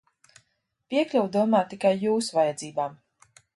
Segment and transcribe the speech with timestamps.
[0.93, 3.01] Piekļuve domāta tikai Jūsu vajadzībām!